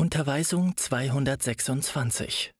[0.00, 2.52] Unterweisung 226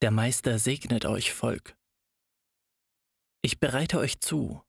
[0.00, 1.76] Der Meister segnet euch, Volk.
[3.42, 4.62] Ich bereite euch zu,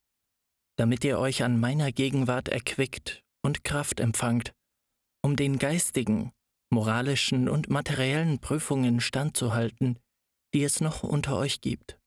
[0.76, 4.52] damit ihr euch an meiner Gegenwart erquickt und Kraft empfangt,
[5.22, 6.30] um den geistigen,
[6.70, 9.98] moralischen und materiellen Prüfungen standzuhalten,
[10.52, 11.98] die es noch unter euch gibt.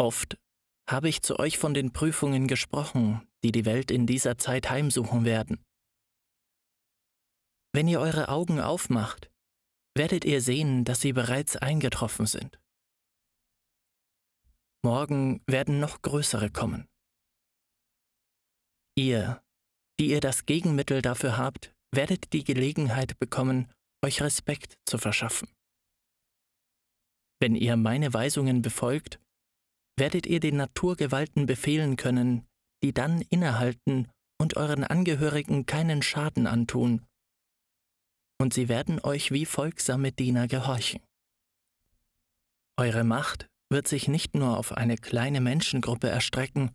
[0.00, 0.38] Oft
[0.88, 5.26] habe ich zu euch von den Prüfungen gesprochen, die die Welt in dieser Zeit heimsuchen
[5.26, 5.62] werden.
[7.74, 9.32] Wenn ihr eure Augen aufmacht,
[9.96, 12.60] werdet ihr sehen, dass sie bereits eingetroffen sind.
[14.84, 16.86] Morgen werden noch größere kommen.
[18.96, 19.42] Ihr,
[19.98, 23.72] die ihr das Gegenmittel dafür habt, werdet die Gelegenheit bekommen,
[24.04, 25.48] euch Respekt zu verschaffen.
[27.40, 29.18] Wenn ihr meine Weisungen befolgt,
[29.98, 32.46] werdet ihr den Naturgewalten befehlen können,
[32.84, 37.04] die dann innehalten und euren Angehörigen keinen Schaden antun
[38.44, 41.00] und sie werden euch wie folgsame Diener gehorchen.
[42.76, 46.70] Eure Macht wird sich nicht nur auf eine kleine Menschengruppe erstrecken,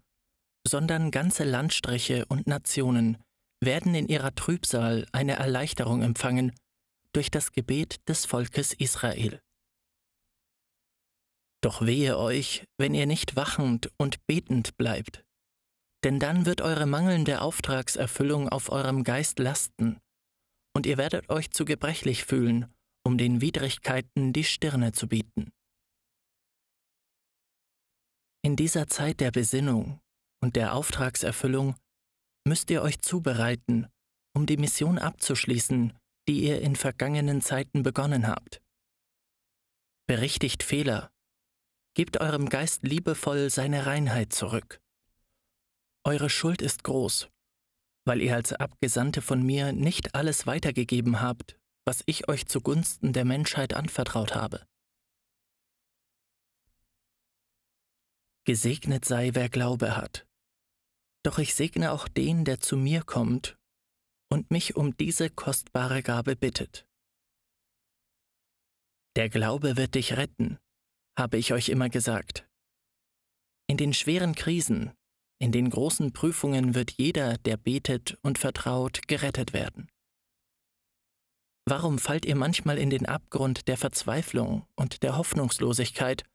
[0.67, 3.19] sondern ganze Landstriche und Nationen
[3.63, 6.55] werden in ihrer Trübsal eine Erleichterung empfangen
[7.13, 9.39] durch das Gebet des Volkes Israel.
[11.61, 15.23] Doch wehe euch, wenn ihr nicht wachend und betend bleibt,
[16.03, 19.99] denn dann wird eure mangelnde Auftragserfüllung auf eurem Geist lasten
[20.75, 25.51] und ihr werdet euch zu gebrechlich fühlen, um den Widrigkeiten die Stirne zu bieten.
[28.41, 29.99] In dieser Zeit der Besinnung
[30.41, 31.75] und der Auftragserfüllung
[32.47, 33.87] müsst ihr euch zubereiten,
[34.33, 35.93] um die Mission abzuschließen,
[36.27, 38.61] die ihr in vergangenen Zeiten begonnen habt.
[40.07, 41.11] Berichtigt Fehler,
[41.95, 44.81] gebt eurem Geist liebevoll seine Reinheit zurück.
[46.05, 47.29] Eure Schuld ist groß
[48.09, 53.23] weil ihr als Abgesandte von mir nicht alles weitergegeben habt, was ich euch zugunsten der
[53.23, 54.65] Menschheit anvertraut habe.
[58.45, 60.25] Gesegnet sei, wer Glaube hat.
[61.23, 63.59] Doch ich segne auch den, der zu mir kommt
[64.31, 66.87] und mich um diese kostbare Gabe bittet.
[69.17, 70.57] Der Glaube wird dich retten,
[71.15, 72.49] habe ich euch immer gesagt.
[73.67, 74.97] In den schweren Krisen,
[75.39, 79.89] in den großen Prüfungen wird jeder, der betet und vertraut, gerettet werden.
[81.65, 86.25] Warum fallt ihr manchmal in den Abgrund der Verzweiflung und der Hoffnungslosigkeit,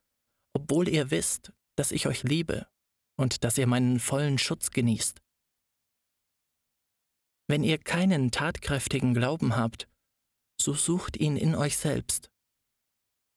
[0.53, 2.67] obwohl ihr wisst, dass ich euch liebe
[3.15, 5.21] und dass ihr meinen vollen Schutz genießt?
[7.47, 9.87] Wenn ihr keinen tatkräftigen Glauben habt,
[10.59, 12.31] so sucht ihn in euch selbst.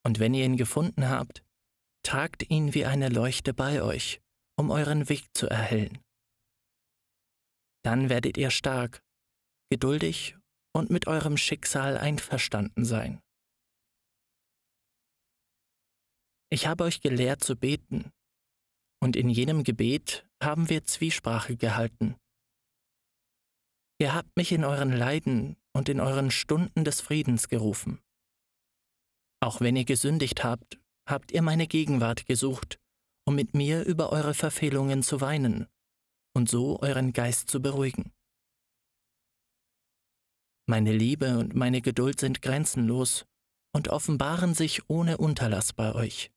[0.02, 1.42] Und wenn ihr ihn gefunden habt,
[2.02, 4.22] tragt ihn wie eine Leuchte bei euch
[4.58, 5.98] um euren Weg zu erhellen.
[7.84, 9.02] Dann werdet ihr stark,
[9.70, 10.36] geduldig
[10.74, 13.22] und mit eurem Schicksal einverstanden sein.
[16.50, 18.10] Ich habe euch gelehrt zu beten,
[19.00, 22.16] und in jenem Gebet haben wir Zwiesprache gehalten.
[24.00, 28.00] Ihr habt mich in euren Leiden und in euren Stunden des Friedens gerufen.
[29.40, 32.80] Auch wenn ihr gesündigt habt, habt ihr meine Gegenwart gesucht
[33.28, 35.68] um mit mir über eure Verfehlungen zu weinen
[36.34, 38.10] und so euren Geist zu beruhigen.
[40.66, 43.26] Meine Liebe und meine Geduld sind grenzenlos
[43.74, 46.32] und offenbaren sich ohne Unterlass bei euch.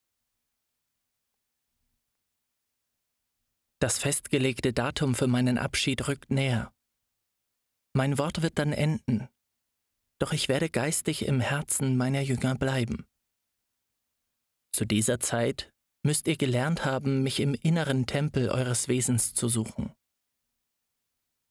[3.80, 6.74] Das festgelegte Datum für meinen Abschied rückt näher.
[7.94, 9.30] Mein Wort wird dann enden,
[10.19, 13.07] doch ich werde geistig im Herzen meiner Jünger bleiben.
[14.74, 15.72] Zu dieser Zeit
[16.03, 19.94] müsst ihr gelernt haben, mich im inneren Tempel eures Wesens zu suchen.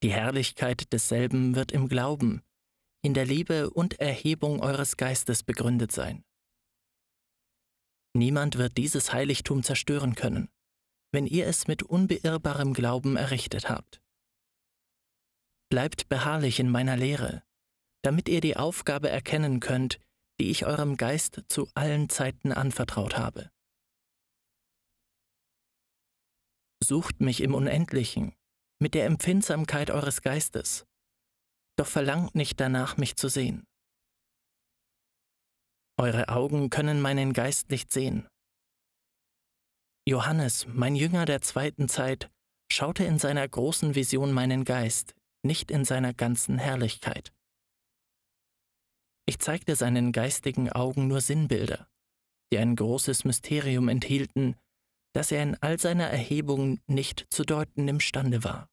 [0.03, 2.43] Die Herrlichkeit desselben wird im Glauben,
[3.03, 6.25] in der Liebe und Erhebung eures Geistes begründet sein.
[8.15, 10.49] Niemand wird dieses Heiligtum zerstören können,
[11.13, 14.03] wenn ihr es mit unbeirrbarem Glauben errichtet habt.
[15.71, 17.45] Bleibt beharrlich in meiner Lehre,
[18.03, 20.01] damit ihr die Aufgabe erkennen könnt,
[20.41, 23.51] die ich eurem Geist zu allen Zeiten anvertraut habe.
[26.91, 28.35] Sucht mich im Unendlichen,
[28.81, 30.87] mit der Empfindsamkeit eures Geistes,
[31.79, 33.65] doch verlangt nicht danach, mich zu sehen.
[36.01, 38.27] Eure Augen können meinen Geist nicht sehen.
[40.05, 42.29] Johannes, mein Jünger der zweiten Zeit,
[42.73, 45.15] schaute in seiner großen Vision meinen Geist,
[45.45, 47.33] nicht in seiner ganzen Herrlichkeit.
[49.29, 51.87] Ich zeigte seinen geistigen Augen nur Sinnbilder,
[52.53, 54.57] die ein großes Mysterium enthielten,
[55.13, 58.69] das er in all seiner Erhebung nicht zu deuten imstande war.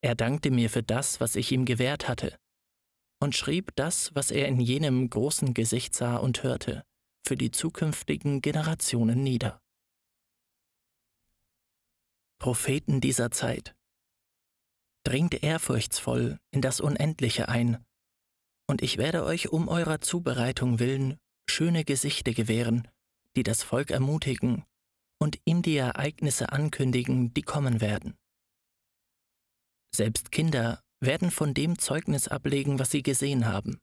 [0.00, 2.38] Er dankte mir für das, was ich ihm gewährt hatte,
[3.20, 6.84] und schrieb das, was er in jenem großen Gesicht sah und hörte,
[7.26, 9.60] für die zukünftigen Generationen nieder.
[12.38, 13.74] Propheten dieser Zeit,
[15.04, 17.84] dringt ehrfurchtsvoll in das Unendliche ein,
[18.68, 21.18] und ich werde euch um eurer Zubereitung willen
[21.50, 22.86] schöne Gesichter gewähren,
[23.38, 24.64] die das Volk ermutigen
[25.20, 28.18] und ihm die Ereignisse ankündigen, die kommen werden.
[29.94, 33.78] Selbst Kinder werden von dem Zeugnis ablegen, was sie gesehen haben.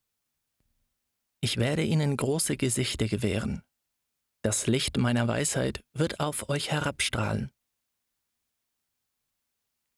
[1.39, 3.63] Ich werde ihnen große Gesichter gewähren.
[4.41, 7.49] Das Licht meiner Weisheit wird auf euch herabstrahlen.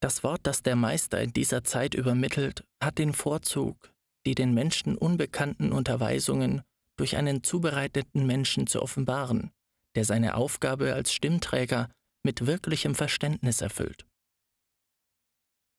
[0.01, 3.91] Das Wort, das der Meister in dieser Zeit übermittelt, hat den Vorzug,
[4.27, 6.61] die den Menschen unbekannten Unterweisungen
[6.97, 9.51] durch einen zubereiteten Menschen zu offenbaren,
[9.95, 11.89] der seine Aufgabe als Stimmträger
[12.23, 14.05] mit wirklichem Verständnis erfüllt.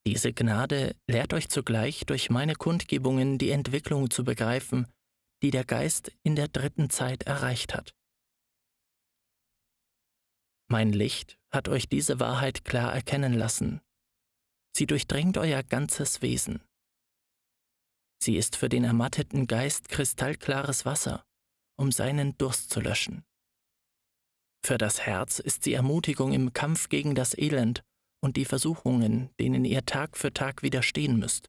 [0.07, 4.87] Diese Gnade lehrt euch zugleich durch meine Kundgebungen die Entwicklung zu begreifen,
[5.43, 7.93] die der Geist in der dritten Zeit erreicht hat.
[10.71, 13.81] Mein Licht hat euch diese Wahrheit klar erkennen lassen.
[14.77, 16.63] Sie durchdringt euer ganzes Wesen.
[18.21, 21.25] Sie ist für den ermatteten Geist kristallklares Wasser,
[21.77, 23.25] um seinen Durst zu löschen.
[24.65, 27.85] Für das Herz ist sie Ermutigung im Kampf gegen das Elend
[28.21, 31.49] und die Versuchungen, denen ihr Tag für Tag widerstehen müsst.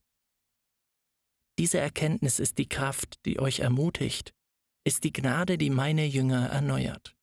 [1.58, 4.32] Diese Erkenntnis ist die Kraft, die euch ermutigt,
[4.86, 7.14] ist die Gnade, die meine Jünger erneuert.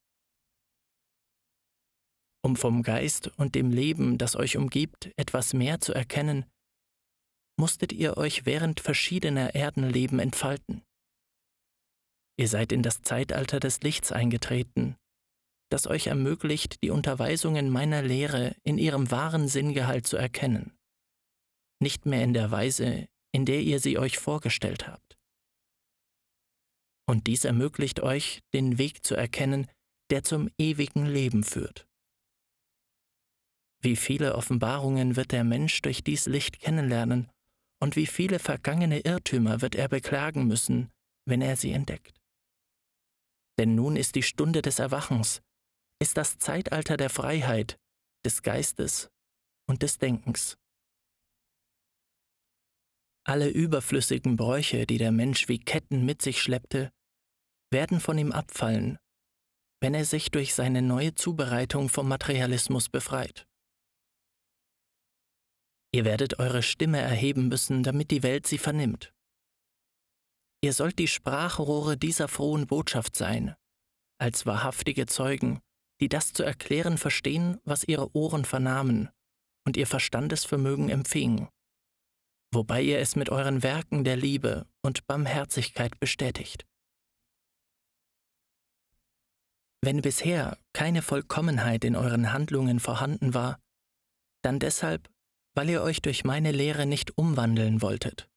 [2.43, 6.45] Um vom Geist und dem Leben, das euch umgibt, etwas mehr zu erkennen,
[7.57, 10.83] musstet ihr euch während verschiedener Erdenleben entfalten.
[12.39, 14.95] Ihr seid in das Zeitalter des Lichts eingetreten,
[15.69, 20.77] das euch ermöglicht, die Unterweisungen meiner Lehre in ihrem wahren Sinngehalt zu erkennen,
[21.81, 25.17] nicht mehr in der Weise, in der ihr sie euch vorgestellt habt.
[27.09, 29.67] Und dies ermöglicht euch, den Weg zu erkennen,
[30.11, 31.87] der zum ewigen Leben führt.
[33.81, 37.29] Wie viele Offenbarungen wird der Mensch durch dies Licht kennenlernen
[37.79, 40.91] und wie viele vergangene Irrtümer wird er beklagen müssen,
[41.25, 42.19] wenn er sie entdeckt.
[43.59, 45.41] Denn nun ist die Stunde des Erwachens,
[45.99, 47.79] ist das Zeitalter der Freiheit,
[48.25, 49.09] des Geistes
[49.67, 50.57] und des Denkens.
[53.25, 56.91] Alle überflüssigen Bräuche, die der Mensch wie Ketten mit sich schleppte,
[57.71, 58.97] werden von ihm abfallen,
[59.81, 63.46] wenn er sich durch seine neue Zubereitung vom Materialismus befreit.
[65.93, 69.13] Ihr werdet eure Stimme erheben müssen, damit die Welt sie vernimmt.
[70.61, 73.55] Ihr sollt die Sprachrohre dieser frohen Botschaft sein,
[74.19, 75.61] als wahrhaftige Zeugen,
[76.01, 79.09] die das zu erklären verstehen, was ihre Ohren vernahmen
[79.65, 81.47] und ihr Verstandesvermögen empfing,
[82.53, 86.65] wobei ihr es mit euren Werken der Liebe und Barmherzigkeit bestätigt.
[89.81, 93.59] Wenn bisher keine Vollkommenheit in euren Handlungen vorhanden war,
[94.41, 95.09] dann deshalb,
[95.57, 98.29] weil ihr euch durch meine Lehre nicht umwandeln wolltet.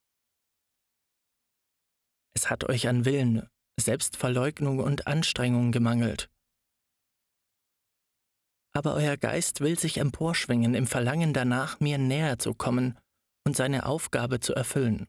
[2.34, 3.46] Es hat euch an Willen,
[3.78, 6.30] Selbstverleugnung und Anstrengung gemangelt.
[8.72, 12.98] Aber euer Geist will sich emporschwingen im Verlangen danach, mir näher zu kommen
[13.46, 15.06] und seine Aufgabe zu erfüllen.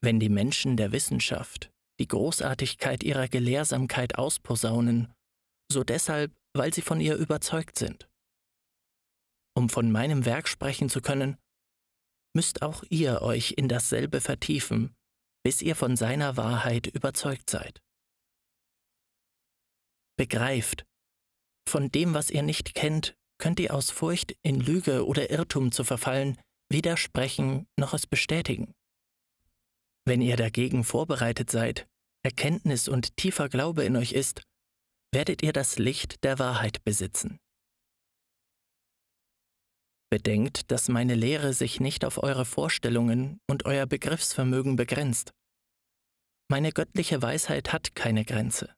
[0.00, 1.70] Wenn die Menschen der Wissenschaft
[2.00, 5.12] die Großartigkeit ihrer Gelehrsamkeit ausposaunen,
[5.70, 8.08] so deshalb, weil sie von ihr überzeugt sind.
[9.54, 11.36] Um von meinem Werk sprechen zu können,
[12.34, 14.94] müsst auch ihr euch in dasselbe vertiefen,
[15.44, 17.82] bis ihr von seiner Wahrheit überzeugt seid.
[20.16, 20.84] Begreift,
[21.68, 25.84] von dem, was ihr nicht kennt, könnt ihr aus Furcht, in Lüge oder Irrtum zu
[25.84, 26.38] verfallen,
[26.70, 28.72] widersprechen noch es bestätigen.
[30.04, 31.86] Wenn ihr dagegen vorbereitet seid,
[32.24, 34.42] Erkenntnis und tiefer Glaube in euch ist,
[35.12, 37.38] werdet ihr das Licht der Wahrheit besitzen.
[40.12, 45.32] Bedenkt, dass meine Lehre sich nicht auf eure Vorstellungen und euer Begriffsvermögen begrenzt.
[46.50, 48.74] Meine göttliche Weisheit hat keine Grenze.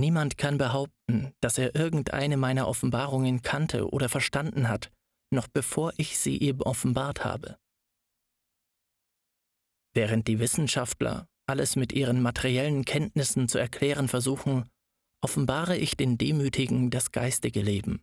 [0.00, 4.90] Niemand kann behaupten, dass er irgendeine meiner Offenbarungen kannte oder verstanden hat,
[5.32, 7.56] noch bevor ich sie ihm offenbart habe.
[9.94, 14.68] Während die Wissenschaftler alles mit ihren materiellen Kenntnissen zu erklären versuchen,
[15.22, 18.02] offenbare ich den Demütigen das geistige Leben,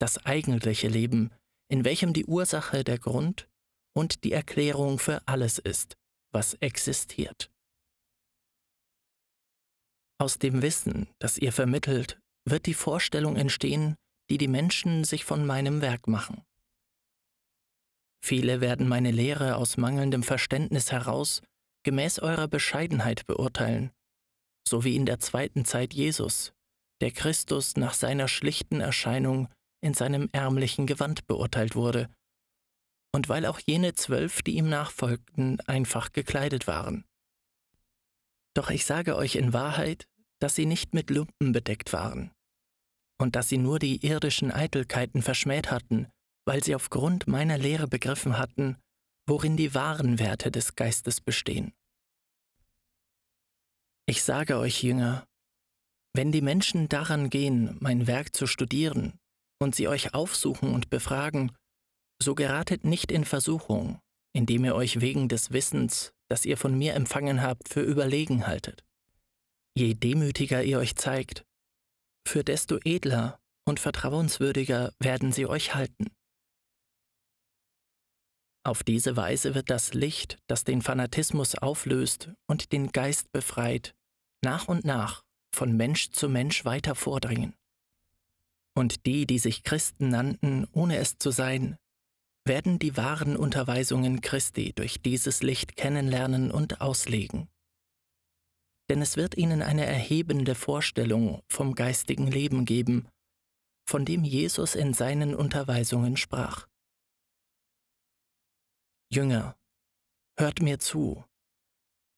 [0.00, 1.30] das eigentliche Leben,
[1.68, 3.48] in welchem die Ursache der Grund
[3.94, 5.96] und die Erklärung für alles ist,
[6.32, 7.50] was existiert.
[10.18, 13.96] Aus dem Wissen, das ihr vermittelt, wird die Vorstellung entstehen,
[14.30, 16.42] die die Menschen sich von meinem Werk machen.
[18.24, 21.42] Viele werden meine Lehre aus mangelndem Verständnis heraus
[21.84, 23.92] gemäß eurer Bescheidenheit beurteilen,
[24.66, 26.52] so wie in der zweiten Zeit Jesus,
[27.00, 29.48] der Christus nach seiner schlichten Erscheinung
[29.86, 32.10] in seinem ärmlichen Gewand beurteilt wurde,
[33.14, 37.04] und weil auch jene zwölf, die ihm nachfolgten, einfach gekleidet waren.
[38.54, 40.06] Doch ich sage euch in Wahrheit,
[40.40, 42.32] dass sie nicht mit Lumpen bedeckt waren,
[43.18, 46.08] und dass sie nur die irdischen Eitelkeiten verschmäht hatten,
[46.44, 48.76] weil sie aufgrund meiner Lehre begriffen hatten,
[49.26, 51.72] worin die wahren Werte des Geistes bestehen.
[54.06, 55.26] Ich sage euch, Jünger,
[56.12, 59.18] wenn die Menschen daran gehen, mein Werk zu studieren,
[59.58, 61.52] und sie euch aufsuchen und befragen,
[62.20, 64.00] so geratet nicht in Versuchung,
[64.32, 68.84] indem ihr euch wegen des Wissens, das ihr von mir empfangen habt, für überlegen haltet.
[69.74, 71.44] Je demütiger ihr euch zeigt,
[72.26, 76.10] für desto edler und vertrauenswürdiger werden sie euch halten.
[78.64, 83.94] Auf diese Weise wird das Licht, das den Fanatismus auflöst und den Geist befreit,
[84.42, 85.22] nach und nach
[85.54, 87.54] von Mensch zu Mensch weiter vordringen.
[88.76, 91.78] Und die, die sich Christen nannten, ohne es zu sein,
[92.44, 97.48] werden die wahren Unterweisungen Christi durch dieses Licht kennenlernen und auslegen.
[98.90, 103.08] Denn es wird ihnen eine erhebende Vorstellung vom geistigen Leben geben,
[103.88, 106.68] von dem Jesus in seinen Unterweisungen sprach.
[109.10, 109.56] Jünger,
[110.38, 111.24] hört mir zu,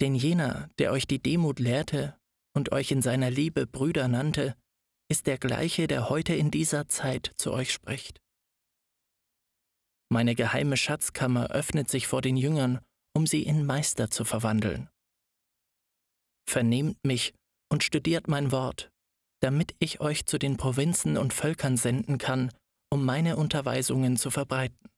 [0.00, 2.19] denn jener, der euch die Demut lehrte
[2.55, 4.57] und euch in seiner Liebe Brüder nannte,
[5.09, 8.21] ist der gleiche, der heute in dieser Zeit zu euch spricht.
[10.11, 12.81] Meine geheime Schatzkammer öffnet sich vor den Jüngern,
[13.15, 14.88] um sie in Meister zu verwandeln.
[16.49, 17.35] Vernehmt mich
[17.71, 18.91] und studiert mein Wort,
[19.41, 22.53] damit ich euch zu den Provinzen und Völkern senden kann,
[22.91, 24.88] um meine Unterweisungen zu verbreiten.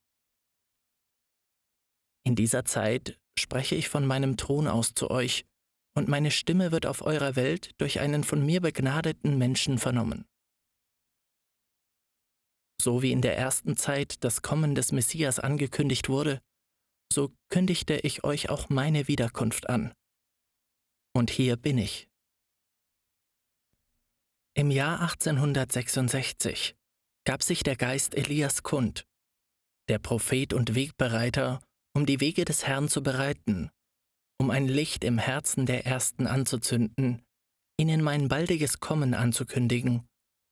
[2.24, 5.44] In dieser Zeit spreche ich von meinem Thron aus zu euch,
[5.94, 10.24] und meine Stimme wird auf eurer Welt durch einen von mir begnadeten Menschen vernommen.
[12.80, 16.40] So wie in der ersten Zeit das Kommen des Messias angekündigt wurde,
[17.12, 19.92] so kündigte ich euch auch meine Wiederkunft an.
[21.12, 22.08] Und hier bin ich.
[24.54, 26.76] Im Jahr 1866
[27.24, 29.06] gab sich der Geist Elias kund,
[29.88, 31.60] der Prophet und Wegbereiter
[31.92, 33.70] um die Wege des Herrn zu bereiten,
[34.40, 37.22] um ein Licht im Herzen der Ersten anzuzünden,
[37.78, 40.08] ihnen mein baldiges Kommen anzukündigen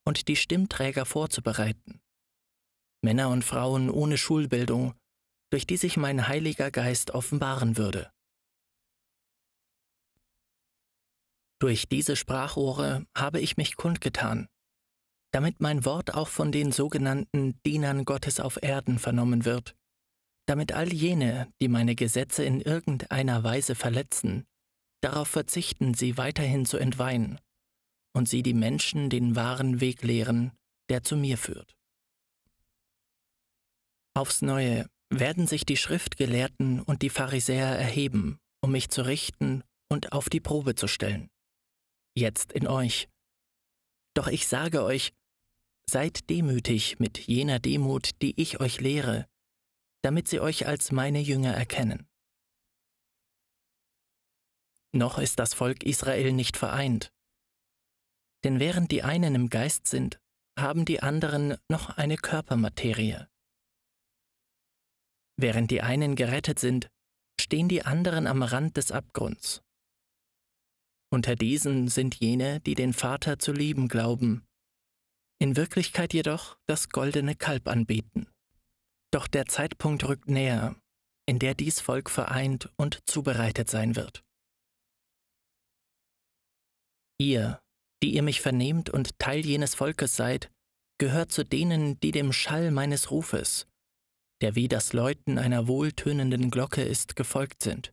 [0.06, 1.98] und die Stimmträger vorzubereiten.
[3.02, 4.92] Männer und Frauen ohne Schulbildung,
[5.50, 8.10] durch die sich mein Heiliger Geist offenbaren würde.
[11.58, 14.48] Durch diese Sprachrohre habe ich mich kundgetan,
[15.32, 19.77] damit mein Wort auch von den sogenannten Dienern Gottes auf Erden vernommen wird,
[20.48, 24.46] damit all jene, die meine Gesetze in irgendeiner Weise verletzen,
[25.02, 27.38] darauf verzichten, sie weiterhin zu entweihen,
[28.14, 30.52] und sie die Menschen den wahren Weg lehren,
[30.88, 31.76] der zu mir führt.
[34.14, 40.12] Aufs neue werden sich die Schriftgelehrten und die Pharisäer erheben, um mich zu richten und
[40.12, 41.28] auf die Probe zu stellen.
[42.14, 43.08] Jetzt in euch.
[44.14, 45.12] Doch ich sage euch,
[45.88, 49.28] seid demütig mit jener Demut, die ich euch lehre,
[50.02, 52.08] damit sie euch als meine Jünger erkennen.
[54.92, 57.12] Noch ist das Volk Israel nicht vereint.
[58.44, 60.20] Denn während die einen im Geist sind,
[60.58, 63.26] haben die anderen noch eine Körpermaterie.
[65.36, 66.88] Während die einen gerettet sind,
[67.40, 69.62] stehen die anderen am Rand des Abgrunds.
[71.10, 74.46] Unter diesen sind jene, die den Vater zu lieben glauben,
[75.40, 78.28] in Wirklichkeit jedoch das goldene Kalb anbeten.
[79.12, 80.76] Doch der Zeitpunkt rückt näher,
[81.26, 84.22] in der dies Volk vereint und zubereitet sein wird.
[87.20, 87.60] Ihr,
[88.02, 90.50] die ihr mich vernehmt und Teil jenes Volkes seid,
[90.98, 93.66] gehört zu denen, die dem Schall meines Rufes,
[94.40, 97.92] der wie das Läuten einer wohltönenden Glocke ist, gefolgt sind.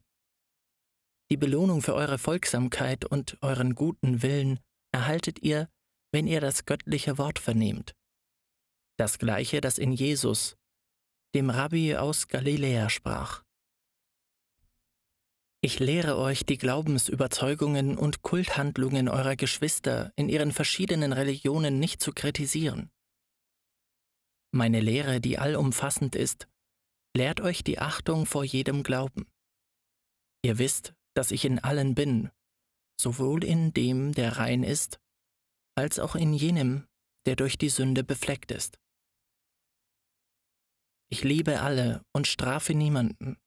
[1.32, 4.60] Die Belohnung für eure Folgsamkeit und euren guten Willen
[4.94, 5.70] erhaltet ihr,
[6.14, 7.96] wenn ihr das göttliche Wort vernehmt.
[8.98, 10.56] Das gleiche, das in Jesus,
[11.36, 13.44] dem Rabbi aus Galiläa sprach.
[15.62, 22.14] Ich lehre euch die Glaubensüberzeugungen und Kulthandlungen eurer Geschwister in ihren verschiedenen Religionen nicht zu
[22.14, 22.90] kritisieren.
[24.52, 26.48] Meine Lehre, die allumfassend ist,
[27.18, 29.28] lehrt euch die Achtung vor jedem Glauben.
[30.42, 32.30] Ihr wisst, dass ich in allen bin,
[32.98, 35.02] sowohl in dem, der rein ist,
[35.76, 36.88] als auch in jenem,
[37.26, 38.80] der durch die Sünde befleckt ist.
[41.10, 43.38] Ich liebe alle und strafe niemanden.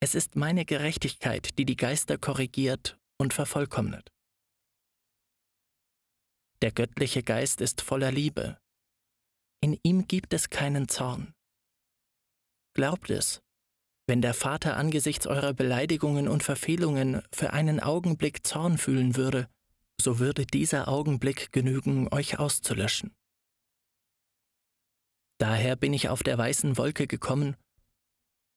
[0.00, 4.10] Es ist meine Gerechtigkeit, die die Geister korrigiert und vervollkommnet.
[6.60, 8.58] Der göttliche Geist ist voller Liebe.
[9.60, 11.34] In ihm gibt es keinen Zorn.
[12.74, 13.42] Glaubt es,
[14.08, 19.48] wenn der Vater angesichts eurer Beleidigungen und Verfehlungen für einen Augenblick Zorn fühlen würde,
[20.00, 23.14] so würde dieser Augenblick genügen, euch auszulöschen.
[25.38, 27.56] Daher bin ich auf der weißen Wolke gekommen,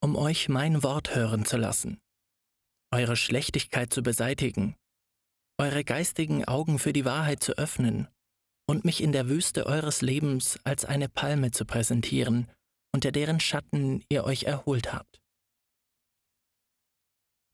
[0.02, 2.00] um euch mein Wort hören zu lassen,
[2.92, 4.76] eure Schlechtigkeit zu beseitigen,
[5.58, 8.08] eure geistigen Augen für die Wahrheit zu öffnen
[8.68, 12.50] und mich in der Wüste eures Lebens als eine Palme zu präsentieren,
[12.94, 15.20] unter deren Schatten ihr euch erholt habt.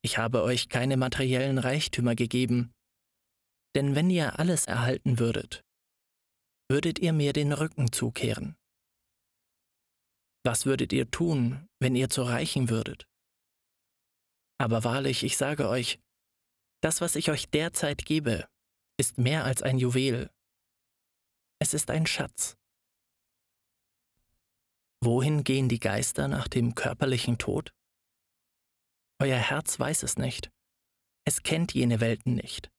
[0.04, 2.72] Ich habe euch keine materiellen Reichtümer gegeben,
[3.76, 5.64] denn wenn ihr alles erhalten würdet,
[6.68, 8.56] würdet ihr mir den Rücken zukehren.
[10.44, 13.06] Was würdet ihr tun, wenn ihr zu reichen würdet?
[14.58, 16.00] Aber wahrlich, ich sage euch,
[16.80, 18.48] das, was ich euch derzeit gebe,
[18.96, 20.30] ist mehr als ein Juwel.
[21.60, 22.56] Es ist ein Schatz.
[25.00, 27.72] Wohin gehen die Geister nach dem körperlichen Tod?
[29.20, 30.50] Euer Herz weiß es nicht.
[31.24, 32.70] Es kennt jene Welten nicht.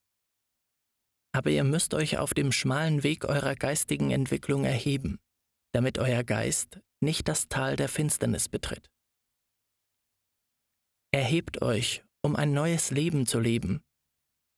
[1.33, 5.19] Aber ihr müsst euch auf dem schmalen Weg eurer geistigen Entwicklung erheben,
[5.73, 8.89] damit euer Geist nicht das Tal der Finsternis betritt.
[11.11, 13.83] Erhebt euch, um ein neues Leben zu leben,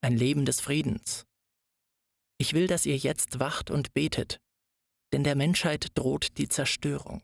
[0.02, 1.26] ein Leben des Friedens.
[2.38, 4.40] Ich will, dass ihr jetzt wacht und betet,
[5.14, 7.24] denn der Menschheit droht die Zerstörung.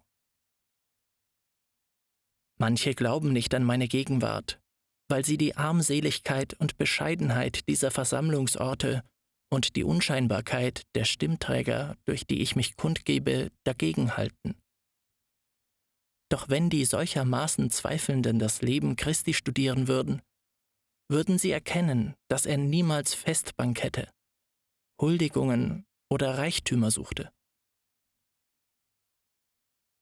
[2.60, 4.62] Manche glauben nicht an meine Gegenwart,
[5.10, 9.04] weil sie die Armseligkeit und Bescheidenheit dieser Versammlungsorte
[9.50, 14.61] und die Unscheinbarkeit der Stimmträger, durch die ich mich kundgebe, dagegenhalten.
[16.32, 20.22] Doch wenn die solchermaßen Zweifelnden das Leben Christi studieren würden,
[21.10, 24.10] würden sie erkennen, dass er niemals Festbankette,
[25.02, 27.34] Huldigungen oder Reichtümer suchte.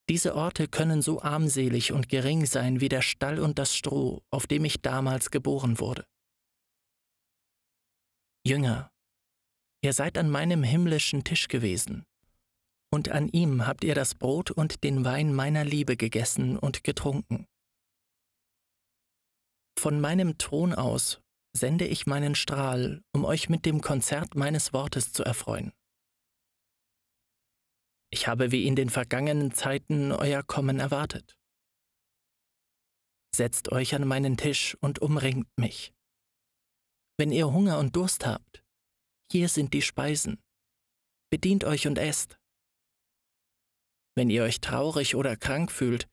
[0.08, 4.46] Diese Orte können so armselig und gering sein wie der Stall und das Stroh, auf
[4.46, 6.06] dem ich damals geboren wurde.
[8.46, 8.92] Jünger,
[9.84, 12.06] ihr seid an meinem himmlischen Tisch gewesen,
[12.92, 17.46] und an ihm habt ihr das Brot und den Wein meiner Liebe gegessen und getrunken.
[19.78, 21.22] Von meinem Thron aus
[21.56, 25.72] sende ich meinen Strahl, um euch mit dem Konzert meines Wortes zu erfreuen.
[28.12, 31.38] Ich habe wie in den vergangenen Zeiten euer Kommen erwartet.
[33.36, 35.94] Setzt euch an meinen Tisch und umringt mich.
[37.18, 38.64] Wenn ihr Hunger und Durst habt,
[39.32, 40.42] hier sind die Speisen.
[41.30, 42.40] Bedient euch und esst.
[44.20, 46.10] Wenn ihr euch traurig oder krank fühlt,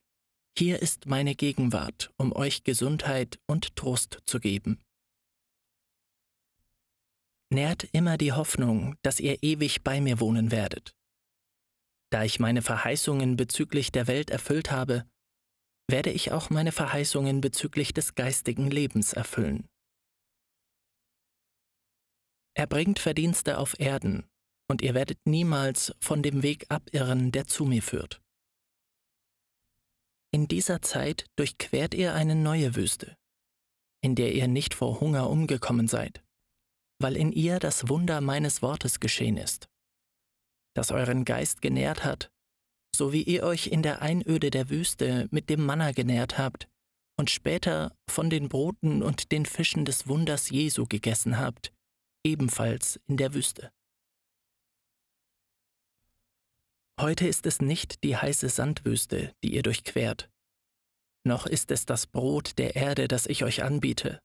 [0.57, 4.81] hier ist meine Gegenwart, um euch Gesundheit und Trost zu geben.
[7.51, 10.95] Nährt immer die Hoffnung, dass ihr ewig bei mir wohnen werdet.
[12.13, 15.05] Da ich meine Verheißungen bezüglich der Welt erfüllt habe,
[15.91, 19.67] werde ich auch meine Verheißungen bezüglich des geistigen Lebens erfüllen.
[22.55, 24.29] Er bringt Verdienste auf Erden,
[24.69, 28.21] und ihr werdet niemals von dem Weg abirren, der zu mir führt.
[30.33, 33.17] In dieser Zeit durchquert ihr eine neue Wüste,
[34.03, 36.23] in der ihr nicht vor Hunger umgekommen seid,
[37.01, 39.69] weil in ihr das Wunder meines Wortes geschehen ist
[40.77, 42.31] das euren Geist genährt hat,
[42.95, 46.69] so wie ihr euch in der Einöde der Wüste mit dem Manna genährt habt
[47.19, 51.73] und später von den Broten und den Fischen des Wunders Jesu gegessen habt,
[52.25, 53.73] ebenfalls in der Wüste.
[56.99, 60.31] Heute ist es nicht die heiße Sandwüste, die ihr durchquert,
[61.27, 64.21] noch ist es das Brot der Erde, das ich euch anbiete.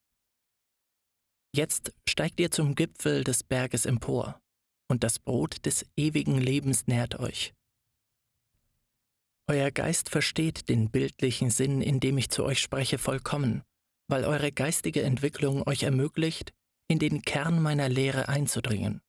[1.53, 4.39] Jetzt steigt ihr zum Gipfel des Berges empor
[4.87, 7.53] und das Brot des ewigen Lebens nährt euch.
[9.49, 13.63] Euer Geist versteht den bildlichen Sinn, in dem ich zu euch spreche, vollkommen,
[14.07, 16.53] weil eure geistige Entwicklung euch ermöglicht,
[16.87, 19.01] in den Kern meiner Lehre einzudringen.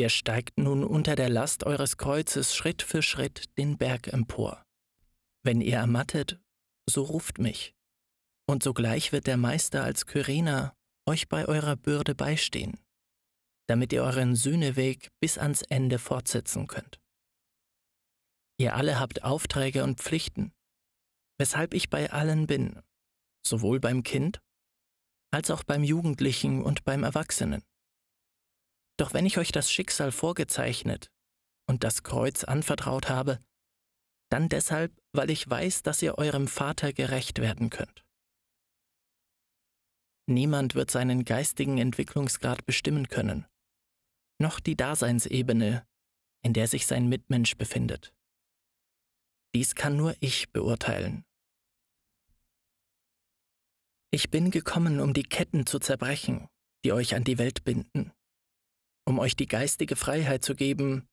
[0.00, 4.64] Ihr steigt nun unter der Last eures Kreuzes Schritt für Schritt den Berg empor.
[5.44, 6.40] Wenn ihr ermattet,
[6.88, 7.74] so ruft mich,
[8.48, 10.74] und sogleich wird der Meister als Kyrener
[11.06, 12.80] euch bei eurer Bürde beistehen
[13.70, 17.00] damit ihr euren Sühneweg bis ans Ende fortsetzen könnt.
[18.58, 20.52] Ihr alle habt Aufträge und Pflichten,
[21.38, 22.82] weshalb ich bei allen bin,
[23.46, 24.42] sowohl beim Kind
[25.32, 27.62] als auch beim Jugendlichen und beim Erwachsenen.
[29.00, 31.10] Doch wenn ich euch das Schicksal vorgezeichnet
[31.66, 33.42] und das Kreuz anvertraut habe,
[34.30, 38.04] Dann deshalb, weil ich weiß, dass ihr eurem Vater gerecht werden könnt.
[40.28, 43.46] Niemand wird seinen geistigen Entwicklungsgrad bestimmen können,
[44.38, 45.84] noch die Daseinsebene,
[46.44, 48.14] in der sich sein Mitmensch befindet.
[49.54, 51.24] Dies kann nur ich beurteilen.
[54.12, 56.48] Ich bin gekommen, um die Ketten zu zerbrechen,
[56.84, 58.12] die euch an die Welt binden,
[59.10, 61.08] um euch die geistige Freiheit zu geben,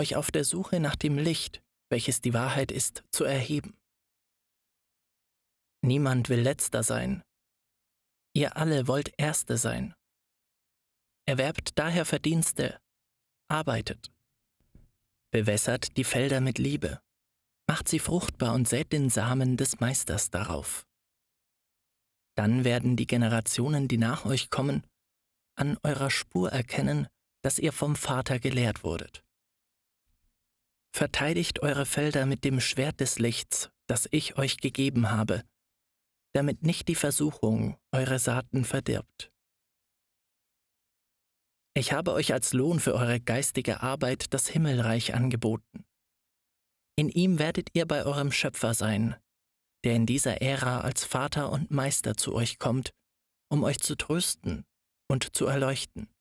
[0.00, 3.76] euch auf der Suche nach dem Licht, welches die Wahrheit ist, zu erheben.
[5.84, 7.22] Niemand will letzter sein.
[8.34, 9.94] Ihr alle wollt Erste sein.
[11.26, 12.80] Erwerbt daher Verdienste,
[13.48, 14.10] arbeitet,
[15.30, 17.02] bewässert die Felder mit Liebe,
[17.68, 20.86] macht sie fruchtbar und sät den Samen des Meisters darauf.
[22.34, 24.86] Dann werden die Generationen, die nach euch kommen,
[25.54, 27.08] an eurer Spur erkennen,
[27.42, 29.24] dass ihr vom Vater gelehrt wurdet.
[30.94, 35.42] Verteidigt eure Felder mit dem Schwert des Lichts, das ich euch gegeben habe,
[36.34, 39.32] damit nicht die Versuchung eure Saaten verdirbt.
[41.74, 45.86] Ich habe euch als Lohn für eure geistige Arbeit das Himmelreich angeboten.
[46.96, 49.16] In ihm werdet ihr bei eurem Schöpfer sein,
[49.82, 52.92] der in dieser Ära als Vater und Meister zu euch kommt,
[53.48, 54.66] um euch zu trösten
[55.08, 56.11] und zu erleuchten.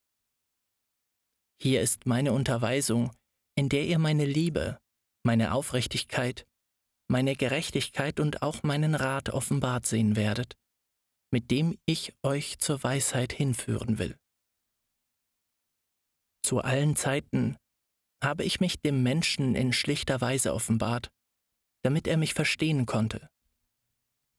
[1.63, 3.11] Hier ist meine Unterweisung,
[3.55, 4.79] in der ihr meine Liebe,
[5.21, 6.47] meine Aufrichtigkeit,
[7.07, 10.55] meine Gerechtigkeit und auch meinen Rat offenbart sehen werdet,
[11.29, 14.17] mit dem ich euch zur Weisheit hinführen will.
[16.43, 17.57] Zu allen Zeiten
[18.23, 21.11] habe ich mich dem Menschen in schlichter Weise offenbart,
[21.83, 23.29] damit er mich verstehen konnte.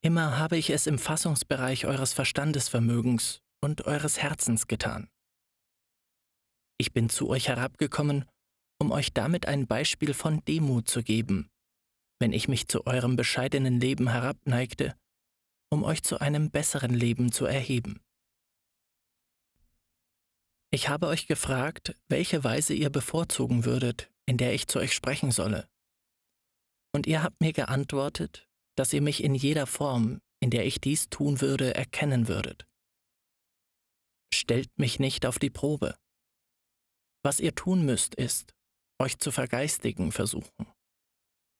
[0.00, 5.11] Immer habe ich es im Fassungsbereich eures Verstandesvermögens und eures Herzens getan.
[6.78, 8.24] Ich bin zu euch herabgekommen,
[8.80, 11.48] um euch damit ein Beispiel von Demut zu geben,
[12.18, 14.96] wenn ich mich zu eurem bescheidenen Leben herabneigte,
[15.70, 18.00] um euch zu einem besseren Leben zu erheben.
[20.70, 25.30] Ich habe euch gefragt, welche Weise ihr bevorzugen würdet, in der ich zu euch sprechen
[25.30, 25.68] solle.
[26.94, 31.08] Und ihr habt mir geantwortet, dass ihr mich in jeder Form, in der ich dies
[31.08, 32.66] tun würde, erkennen würdet.
[34.34, 35.96] Stellt mich nicht auf die Probe.
[37.24, 38.52] Was ihr tun müsst, ist,
[39.00, 40.66] euch zu vergeistigen versuchen,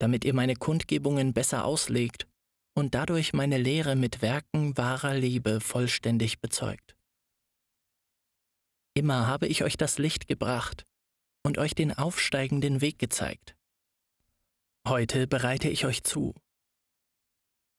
[0.01, 2.27] damit ihr meine Kundgebungen besser auslegt
[2.75, 6.97] und dadurch meine Lehre mit Werken wahrer Liebe vollständig bezeugt.
[8.95, 10.85] Immer habe ich euch das Licht gebracht
[11.45, 13.57] und euch den aufsteigenden Weg gezeigt.
[14.87, 16.35] Heute bereite ich euch zu,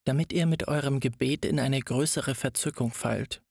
[0.05, 3.43] damit ihr mit eurem Gebet in eine größere Verzückung fallt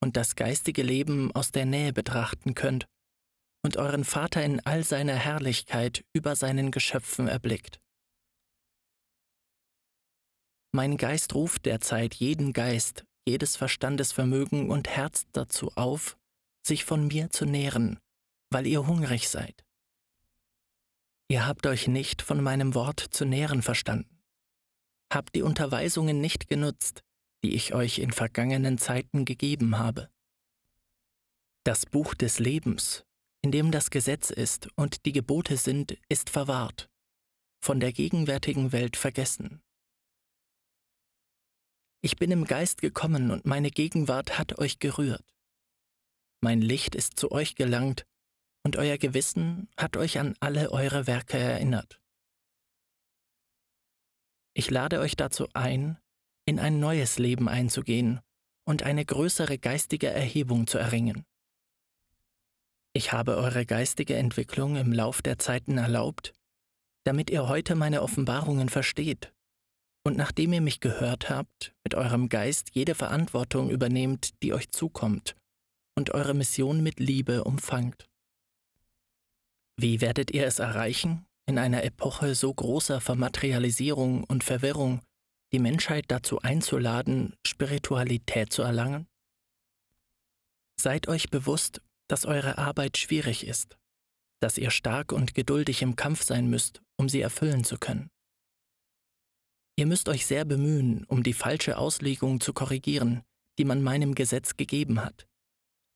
[0.00, 2.88] und das geistige Leben aus der Nähe betrachten könnt
[3.62, 7.80] und euren Vater in all seiner Herrlichkeit über seinen Geschöpfen erblickt.
[10.72, 16.16] Mein Geist ruft derzeit jeden Geist, jedes Verstandesvermögen und Herz dazu auf,
[16.66, 17.98] sich von mir zu nähren,
[18.50, 19.64] weil ihr hungrig seid.
[21.30, 24.22] Ihr habt euch nicht von meinem Wort zu nähren verstanden,
[25.12, 27.02] habt die Unterweisungen nicht genutzt,
[27.44, 30.10] die ich euch in vergangenen Zeiten gegeben habe.
[31.64, 33.04] Das Buch des Lebens,
[33.42, 36.90] in dem das Gesetz ist und die Gebote sind, ist verwahrt,
[37.62, 39.62] von der gegenwärtigen Welt vergessen.
[42.00, 45.24] Ich bin im Geist gekommen und meine Gegenwart hat euch gerührt
[46.40, 48.06] mein Licht ist zu euch gelangt,
[48.64, 52.00] und euer Gewissen hat euch an alle eure Werke erinnert.
[54.54, 55.98] Ich lade euch dazu ein,
[56.44, 58.20] in ein neues Leben einzugehen
[58.64, 61.24] und eine größere geistige Erhebung zu erringen.
[62.98, 66.32] Ich habe eure geistige Entwicklung im Lauf der Zeiten erlaubt,
[67.04, 69.32] damit ihr heute meine Offenbarungen versteht
[70.04, 75.36] und nachdem ihr mich gehört habt, mit eurem Geist jede Verantwortung übernehmt, die euch zukommt
[75.94, 78.08] und eure Mission mit Liebe umfangt.
[79.76, 85.02] Wie werdet ihr es erreichen, in einer Epoche so großer Vermaterialisierung und Verwirrung
[85.52, 89.06] die Menschheit dazu einzuladen, Spiritualität zu erlangen?
[90.80, 93.78] Seid euch bewusst, dass eure Arbeit schwierig ist,
[94.40, 98.10] dass ihr stark und geduldig im Kampf sein müsst, um sie erfüllen zu können.
[99.76, 103.22] Ihr müsst euch sehr bemühen, um die falsche Auslegung zu korrigieren,
[103.58, 105.28] die man meinem Gesetz gegeben hat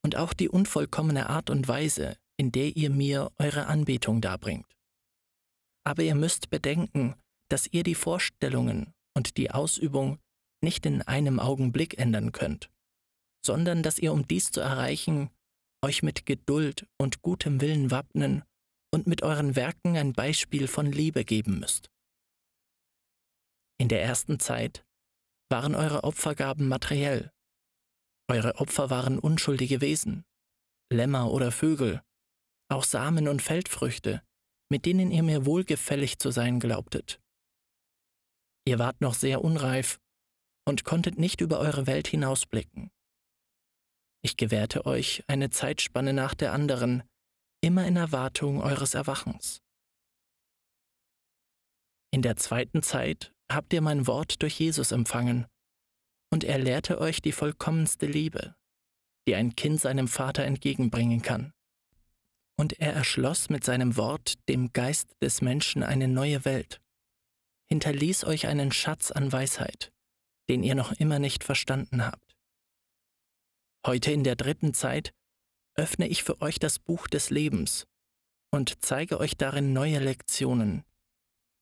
[0.04, 4.66] und auch die unvollkommene Art und Weise, in der ihr mir eure Anbetung darbringt.
[5.84, 7.14] Aber ihr müsst bedenken,
[7.48, 10.18] dass ihr die Vorstellungen und die Ausübung
[10.62, 12.70] nicht in einem Augenblick ändern könnt,
[13.44, 15.30] sondern dass ihr, um dies zu erreichen,
[15.82, 18.44] euch mit Geduld und gutem Willen wappnen
[18.94, 21.90] und mit euren Werken ein Beispiel von Liebe geben müsst.
[23.78, 24.84] In der ersten Zeit
[25.50, 27.32] waren eure Opfergaben materiell.
[28.30, 30.24] Eure Opfer waren unschuldige Wesen,
[30.92, 32.02] Lämmer oder Vögel,
[32.70, 34.22] auch Samen und Feldfrüchte,
[34.70, 37.20] mit denen ihr mir wohlgefällig zu sein glaubtet.
[38.64, 39.98] Ihr wart noch sehr unreif
[40.64, 42.90] und konntet nicht über eure Welt hinausblicken.
[44.24, 47.02] Ich gewährte euch eine Zeitspanne nach der anderen,
[47.60, 49.60] immer in Erwartung eures Erwachens.
[52.12, 55.46] In der zweiten Zeit habt ihr mein Wort durch Jesus empfangen,
[56.30, 58.54] und er lehrte euch die vollkommenste Liebe,
[59.26, 61.52] die ein Kind seinem Vater entgegenbringen kann.
[62.56, 66.80] Und er erschloss mit seinem Wort dem Geist des Menschen eine neue Welt,
[67.70, 69.92] hinterließ euch einen Schatz an Weisheit,
[70.48, 72.31] den ihr noch immer nicht verstanden habt.
[73.84, 75.12] Heute in der dritten Zeit
[75.74, 77.86] öffne ich für euch das Buch des Lebens
[78.52, 80.84] und zeige euch darin neue Lektionen,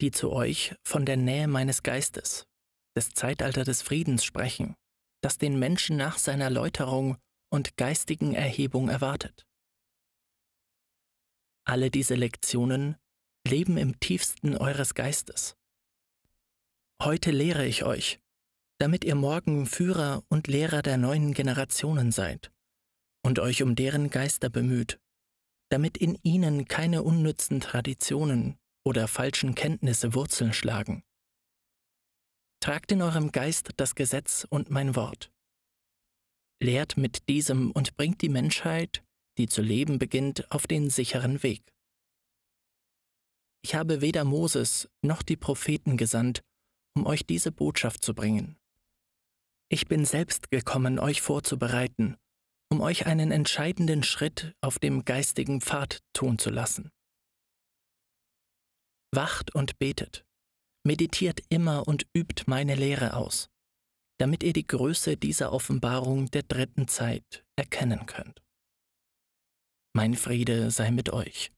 [0.02, 2.46] die zu euch von der Nähe meines Geistes,
[2.94, 4.74] des Zeitalter des Friedens sprechen,
[5.22, 7.16] das den Menschen nach seiner Läuterung
[7.50, 9.46] und geistigen Erhebung erwartet.
[11.64, 12.96] Alle diese Lektionen
[13.46, 15.56] leben im tiefsten eures Geistes.
[17.02, 18.20] Heute lehre ich euch,
[18.80, 22.50] damit ihr morgen Führer und Lehrer der neuen Generationen seid
[23.22, 24.98] und euch um deren Geister bemüht,
[25.70, 31.04] damit in ihnen keine unnützen Traditionen oder falschen Kenntnisse Wurzeln schlagen.
[32.62, 35.30] Tragt in eurem Geist das Gesetz und mein Wort.
[36.62, 39.04] Lehrt mit diesem und bringt die Menschheit,
[39.36, 41.62] die zu leben beginnt, auf den sicheren Weg.
[43.62, 46.40] Ich habe weder Moses noch die Propheten gesandt,
[46.96, 48.56] um euch diese Botschaft zu bringen.
[49.70, 52.16] Ich bin selbst gekommen, euch vorzubereiten
[52.72, 56.90] um euch einen entscheidenden Schritt auf dem geistigen Pfad tun zu lassen.
[59.12, 60.24] Wacht und betet,
[60.86, 63.50] meditiert immer und übt meine Lehre aus,
[64.18, 68.40] damit ihr die Größe dieser Offenbarung der dritten Zeit erkennen könnt.
[69.92, 71.50] Mein Friede sei mit euch.